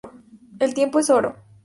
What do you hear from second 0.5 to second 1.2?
El tiempo es